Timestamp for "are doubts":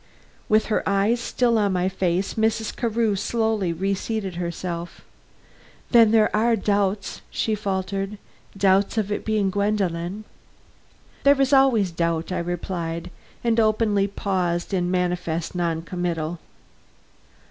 6.35-7.21